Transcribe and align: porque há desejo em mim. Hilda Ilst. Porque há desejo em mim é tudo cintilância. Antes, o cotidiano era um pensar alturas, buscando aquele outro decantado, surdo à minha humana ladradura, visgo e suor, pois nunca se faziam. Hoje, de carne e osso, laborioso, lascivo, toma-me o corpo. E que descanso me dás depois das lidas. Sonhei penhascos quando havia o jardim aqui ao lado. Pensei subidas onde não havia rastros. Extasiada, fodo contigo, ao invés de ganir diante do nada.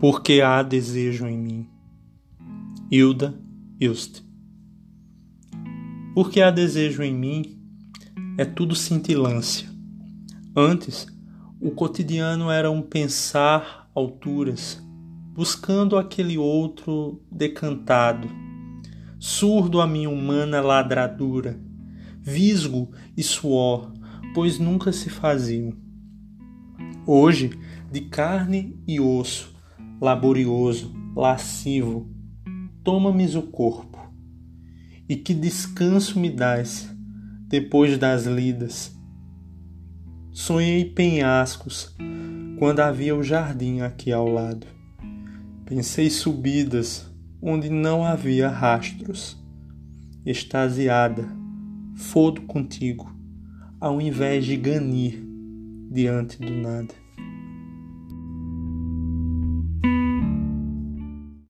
porque 0.00 0.40
há 0.40 0.62
desejo 0.62 1.26
em 1.26 1.36
mim. 1.36 1.68
Hilda 2.90 3.38
Ilst. 3.78 4.22
Porque 6.14 6.40
há 6.40 6.50
desejo 6.50 7.02
em 7.02 7.14
mim 7.14 7.60
é 8.38 8.46
tudo 8.46 8.74
cintilância. 8.74 9.68
Antes, 10.56 11.06
o 11.60 11.70
cotidiano 11.72 12.50
era 12.50 12.70
um 12.70 12.80
pensar 12.80 13.90
alturas, 13.94 14.82
buscando 15.34 15.98
aquele 15.98 16.38
outro 16.38 17.22
decantado, 17.30 18.26
surdo 19.18 19.82
à 19.82 19.86
minha 19.86 20.08
humana 20.08 20.62
ladradura, 20.62 21.60
visgo 22.22 22.90
e 23.14 23.22
suor, 23.22 23.92
pois 24.34 24.58
nunca 24.58 24.92
se 24.92 25.10
faziam. 25.10 25.74
Hoje, 27.06 27.50
de 27.92 28.00
carne 28.00 28.82
e 28.88 28.98
osso, 28.98 29.59
laborioso, 30.00 30.92
lascivo, 31.14 32.08
toma-me 32.82 33.26
o 33.36 33.42
corpo. 33.42 33.98
E 35.08 35.16
que 35.16 35.34
descanso 35.34 36.18
me 36.18 36.30
dás 36.30 36.88
depois 37.48 37.98
das 37.98 38.24
lidas. 38.24 38.96
Sonhei 40.32 40.84
penhascos 40.84 41.94
quando 42.58 42.80
havia 42.80 43.16
o 43.16 43.22
jardim 43.22 43.80
aqui 43.80 44.12
ao 44.12 44.28
lado. 44.28 44.66
Pensei 45.66 46.08
subidas 46.08 47.10
onde 47.42 47.68
não 47.68 48.04
havia 48.04 48.48
rastros. 48.48 49.36
Extasiada, 50.24 51.26
fodo 51.96 52.42
contigo, 52.42 53.10
ao 53.80 54.00
invés 54.00 54.44
de 54.44 54.56
ganir 54.56 55.24
diante 55.90 56.38
do 56.38 56.50
nada. 56.50 56.94